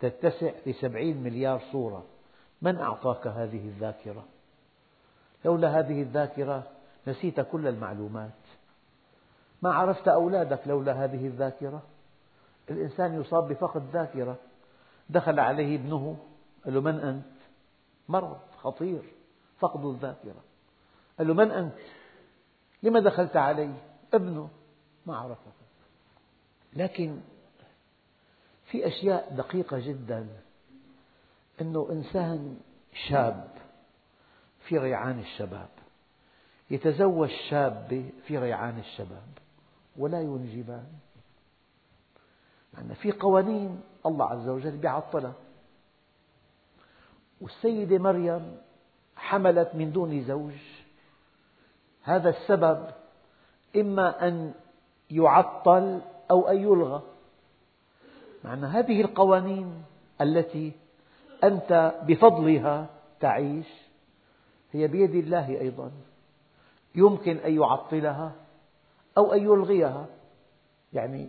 [0.00, 2.04] تتسع لسبعين مليار صورة.
[2.62, 4.24] من أعطاك هذه الذاكرة؟
[5.44, 6.62] لولا هذه الذاكرة
[7.06, 8.30] نسيت كل المعلومات
[9.62, 11.82] ما عرفت أولادك لولا هذه الذاكرة
[12.70, 14.36] الإنسان يصاب بفقد ذاكرة
[15.10, 16.16] دخل عليه ابنه
[16.64, 17.24] قال له من أنت؟
[18.08, 19.02] مرض خطير
[19.58, 20.44] فقد الذاكرة
[21.18, 21.74] قال له من أنت؟
[22.82, 23.74] لما دخلت علي؟
[24.14, 24.50] ابنه
[25.06, 25.52] ما عرفك
[26.72, 27.20] لكن
[28.64, 30.26] في أشياء دقيقة جدا
[31.60, 32.60] أنه إنسان
[33.08, 33.51] شاب
[34.72, 35.68] في ريعان الشباب.
[36.70, 39.28] يتزوج شابة في ريعان الشباب.
[39.96, 40.86] ولا ينجبان.
[42.74, 45.32] يعني في قوانين الله عز وجل بيعطلها.
[47.40, 48.56] والسيدة مريم
[49.16, 50.60] حملت من دون زوج.
[52.02, 52.86] هذا السبب
[53.76, 54.54] إما أن
[55.10, 57.02] يعطل أو أن يلغى.
[58.44, 59.84] معنى هذه القوانين
[60.20, 60.72] التي
[61.44, 62.86] أنت بفضلها
[63.20, 63.81] تعيش
[64.72, 65.90] هي بيد الله أيضا.
[66.94, 68.32] يمكن أن يعطلها
[69.18, 70.06] أو أن يلغيها.
[70.92, 71.28] يعني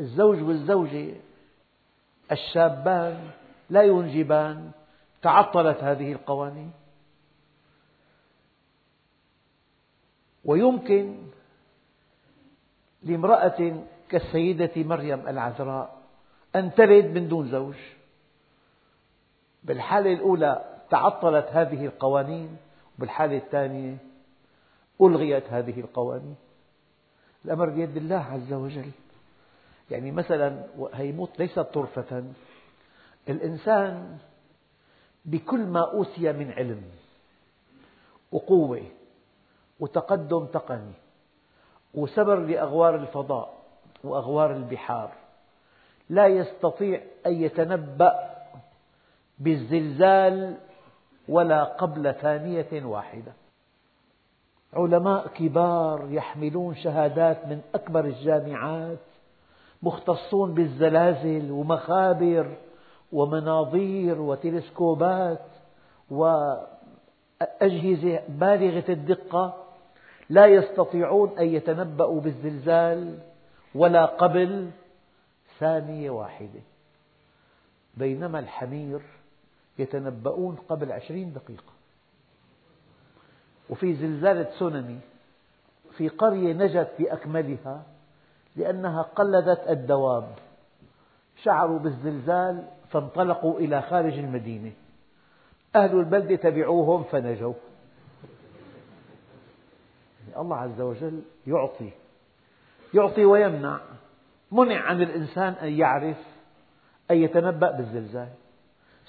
[0.00, 1.14] الزوج والزوجة
[2.32, 3.30] الشابان
[3.70, 4.70] لا ينجبان.
[5.22, 6.72] تعطلت هذه القوانين.
[10.44, 11.16] ويمكن
[13.02, 16.00] لامرأة كالسيدة مريم العذراء
[16.56, 17.76] أن تلد من دون زوج.
[19.64, 22.56] بالحالة الأولى تعطلت هذه القوانين.
[23.00, 23.96] وبالحالة الثانية
[25.00, 26.36] ألغيت هذه القوانين.
[27.44, 28.90] الأمر بيد الله عز وجل.
[29.90, 32.24] يعني مثلا هيموت ليست طرفة.
[33.28, 34.18] الإنسان
[35.24, 36.82] بكل ما أوتي من علم
[38.32, 38.82] وقوة
[39.80, 40.92] وتقدم تقني
[41.94, 43.54] وسبر لأغوار الفضاء
[44.04, 45.12] وأغوار البحار
[46.10, 48.30] لا يستطيع أن يتنبأ
[49.38, 50.58] بالزلزال
[51.30, 53.32] ولا قبل ثانية واحدة.
[54.72, 58.98] علماء كبار يحملون شهادات من أكبر الجامعات
[59.82, 62.56] مختصون بالزلازل ومخابر
[63.12, 65.46] ومناظير وتلسكوبات
[66.10, 66.70] وأجهزة
[68.28, 69.64] بالغة الدقة
[70.28, 73.18] لا يستطيعون أن يتنبأوا بالزلزال
[73.74, 74.70] ولا قبل
[75.58, 76.60] ثانية واحدة.
[77.94, 79.00] بينما الحمير
[79.80, 81.72] يتنبؤون قبل عشرين دقيقة.
[83.70, 84.98] وفي زلزال تسونامي
[85.96, 87.82] في قرية نجت بأكملها
[88.56, 90.34] لأنها قلدت الدواب.
[91.42, 94.72] شعروا بالزلزال فانطلقوا إلى خارج المدينة.
[95.76, 97.54] أهل البلدة تبعوهم فنجوا.
[100.36, 101.90] الله عز وجل يعطي
[102.94, 103.80] يعطي ويمنع.
[104.52, 106.16] منع عن الإنسان أن يعرف
[107.10, 108.28] أن يتنبأ بالزلزال.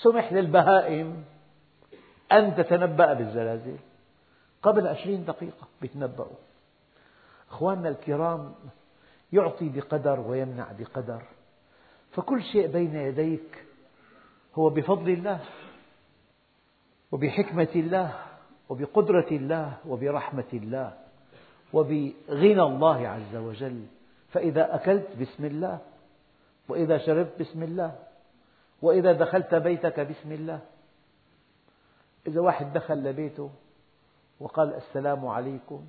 [0.04, 1.24] سمح للبهائم
[2.32, 3.78] أن تتنبأ بالزلازل.
[4.64, 6.38] قبل عشرين دقيقة يتنبأوا
[7.50, 8.54] أخواننا الكرام
[9.34, 11.22] يعطي بقدر ويمنع بقدر.
[12.12, 13.66] فكل شيء بين يديك
[14.56, 15.40] هو بفضل الله
[17.12, 18.16] وبحكمة الله
[18.70, 20.94] وبقدرة الله وبرحمة الله
[21.74, 23.86] وبغنى الله عز وجل.
[24.30, 25.80] فإذا أكلت بسم الله
[26.70, 27.96] وإذا شربت بسم الله
[28.82, 30.60] وإذا دخلت بيتك بسم الله.
[32.28, 33.50] إذا واحد دخل لبيته
[34.40, 35.86] وقال السلام عليكم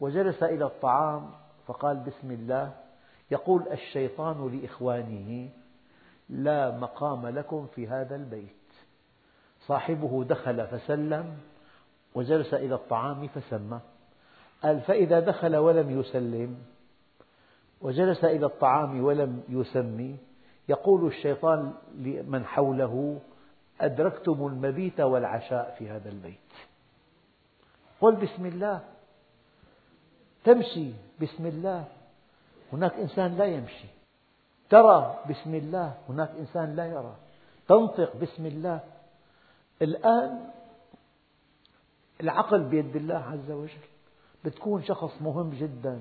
[0.00, 1.30] وجلس إلى الطعام
[1.66, 2.72] فقال بسم الله
[3.30, 5.48] يقول الشيطان لإخوانه
[6.28, 8.48] لا مقام لكم في هذا البيت.
[9.66, 11.38] صاحبه دخل فسلم
[12.14, 13.80] وجلس إلى الطعام فسمى.
[14.62, 16.58] قال فإذا دخل ولم يسلم
[17.80, 20.16] وجلس إلى الطعام ولم يسمي
[20.68, 23.20] يقول الشيطان لمن حوله
[23.80, 26.38] أدركتم المبيت والعشاء في هذا البيت.
[28.00, 28.80] قل بسم الله.
[30.44, 31.84] تمشي بسم الله.
[32.72, 33.88] هناك إنسان لا يمشي.
[34.70, 35.94] ترى بسم الله.
[36.08, 37.14] هناك إنسان لا يرى.
[37.68, 38.80] تنطق بسم الله.
[39.82, 40.44] الآن
[42.20, 43.86] العقل بيد الله عز وجل.
[44.44, 46.00] بتكون شخص مهم جدا.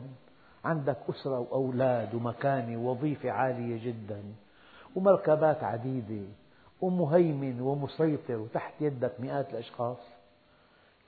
[0.66, 4.24] عندك أسرة وأولاد ومكانة ووظيفة عالية جدا.
[4.98, 6.26] ومركبات عديدة
[6.82, 9.98] ومهيمن ومسيطر وتحت يدك مئات الأشخاص.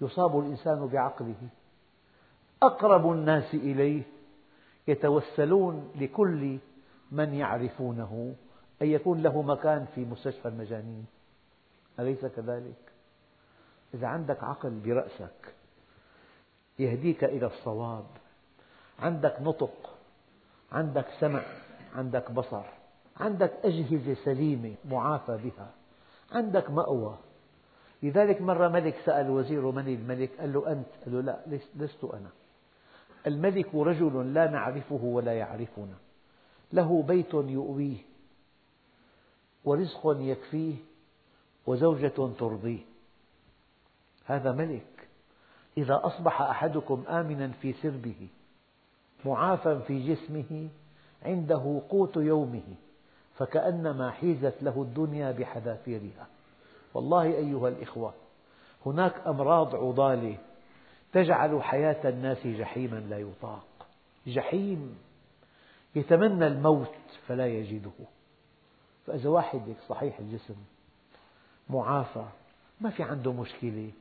[0.01, 1.47] يصاب الإنسان بعقله.
[2.63, 4.03] أقرب الناس إليه
[4.87, 6.57] يتوسلون لكل
[7.11, 8.35] من يعرفونه
[8.81, 11.05] أن يكون له مكان في مستشفى المجانين.
[11.99, 12.91] أليس كذلك؟
[13.93, 15.53] إذا عندك عقل برأسك
[16.79, 18.05] يهديك إلى الصواب.
[18.99, 19.97] عندك نطق
[20.71, 21.41] عندك سمع
[21.95, 22.78] عندك بصر.
[23.19, 25.71] عندك أجهزة سليمة معافى بها
[26.31, 27.17] عندك مأوى.
[28.03, 32.29] لذلك مرة ملك سأل وزيره من الملك قال له أنت؟ قال له لا لست أنا.
[33.27, 35.95] الملك رجل لا نعرفه ولا يعرفنا.
[36.73, 37.97] له بيت يؤويه
[39.63, 40.75] ورزق يكفيه
[41.67, 42.85] وزوجة ترضيه.
[44.25, 45.07] هذا ملك.
[45.77, 48.27] إذا أصبح أحدكم آمنا في سربه
[49.25, 50.69] معافى في جسمه
[51.23, 52.75] عنده قوت يومه.
[53.39, 56.27] فكأنما حيزت له الدنيا بحذافيرها.
[56.93, 58.13] والله أيها الإخوة
[58.85, 60.37] هناك أمراض عضالة
[61.13, 63.87] تجعل حياة الناس جحيما لا يطاق.
[64.27, 64.97] جحيم.
[65.95, 66.95] يتمنى الموت
[67.27, 67.91] فلا يجده.
[69.07, 70.55] فإذا واحد صحيح الجسم
[71.69, 72.25] معافى
[72.81, 73.91] ما في عنده مشكلة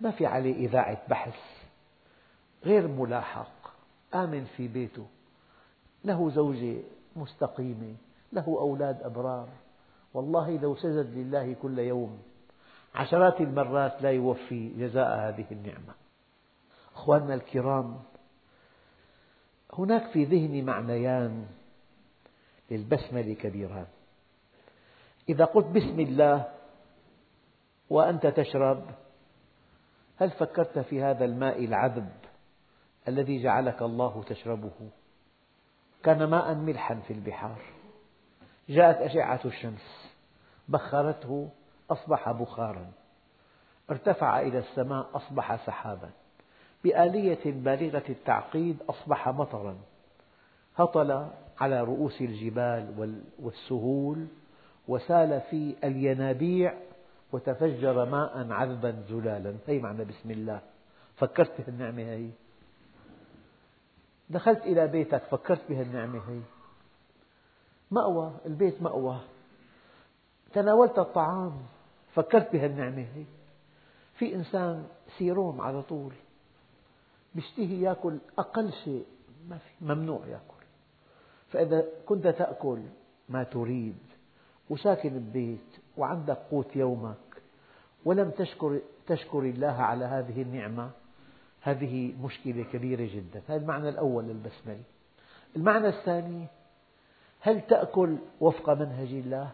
[0.00, 1.38] ما في عليه إذاعة بحث
[2.64, 3.72] غير ملاحق
[4.14, 5.06] آمن في بيته
[6.04, 6.76] له زوجة
[7.16, 7.94] مستقيمة
[8.32, 9.48] له أولاد أبرار.
[10.14, 12.18] والله لو سجد لله كل يوم
[12.94, 15.94] عشرات المرات لا يوفي جزاء هذه النعمة.
[16.94, 18.02] أخواننا الكرام
[19.72, 21.46] هناك في ذهني معنيان
[22.70, 23.86] للبسملة كبيران.
[25.28, 26.52] إذا قلت بسم الله
[27.90, 28.84] وأنت تشرب
[30.16, 32.08] هل فكرت في هذا الماء العذب
[33.08, 34.90] الذي جعلك الله تشربه؟
[36.02, 37.75] كان ماء ملحا في البحار.
[38.68, 40.12] جاءت أشعة الشمس.
[40.68, 41.48] بخرته
[41.90, 42.86] أصبح بخارا.
[43.90, 46.10] ارتفع إلى السماء أصبح سحابا.
[46.84, 49.76] بآلية بالغة التعقيد أصبح مطرا.
[50.76, 51.28] هطل
[51.60, 54.26] على رؤوس الجبال والسهول
[54.88, 56.74] وسال في الينابيع
[57.32, 60.60] وتفجر ماء عذبا زلالا هي معنى بسم الله.
[61.16, 62.28] فكرت بهالنعمة هي.
[64.30, 66.40] دخلت إلى بيتك فكرت بهالنعمة هي.
[67.90, 69.20] مأوى البيت مأوى.
[70.52, 71.52] تناولت الطعام
[72.14, 73.24] فكرت بهالنعمة هي.
[74.14, 74.86] في إنسان
[75.18, 76.12] سيروم على طول
[77.34, 79.04] بيشتهي يأكل أقل شيء
[79.48, 80.64] ما في ممنوع يأكل.
[81.48, 82.82] فإذا كنت تأكل
[83.28, 83.98] ما تريد
[84.70, 87.16] وساكن ببيت وعندك قوت يومك
[88.04, 90.90] ولم تشكر, تشكر الله على هذه النعمة
[91.60, 93.42] هذه مشكلة كبيرة جدا.
[93.48, 94.82] هذا المعنى الأول للبسملة.
[95.56, 96.46] المعنى الثاني
[97.46, 99.50] هل تأكل وفق منهج الله؟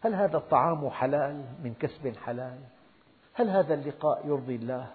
[0.00, 2.58] هل هذا الطعام حلال من كسب حلال؟
[3.34, 4.86] هل هذا اللقاء يرضي الله؟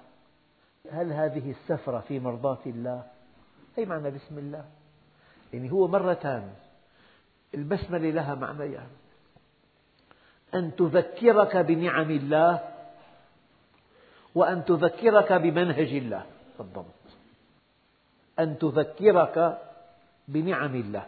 [0.91, 3.03] هل هذه السفرة في مرضاة الله؟
[3.77, 4.65] هي معنى بسم الله
[5.53, 6.53] يعني هو مرتان
[7.53, 8.87] البسملة لها معنيان
[10.55, 12.59] أن تذكرك بنعم الله
[14.35, 16.25] وأن تذكرك بمنهج الله
[16.59, 16.85] بالضبط
[18.39, 19.68] أن تذكرك
[20.29, 21.05] بنعم الله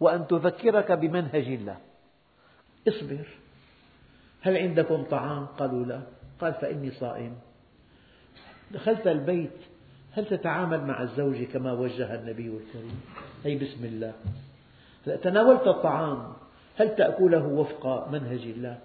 [0.00, 1.76] وأن تذكرك بمنهج الله.
[2.88, 3.26] اصبر.
[4.40, 6.00] هل عندكم طعام؟ قالوا لا.
[6.40, 7.36] قال فإني صائم.
[8.70, 9.58] دخلت البيت.
[10.12, 13.00] هل تتعامل مع الزوجة كما وجه النبي الكريم؟
[13.44, 14.12] هي بسم الله.
[15.22, 16.32] تناولت الطعام؟
[16.76, 18.78] هل تأكله وفق منهج الله؟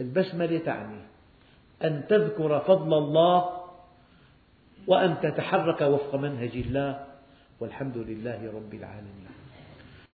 [0.00, 1.00] البسملة تعني
[1.84, 3.65] أن تذكر فضل الله
[4.86, 7.06] وأن تتحرك وفق منهج الله
[7.60, 9.26] والحمد لله رب العالمين.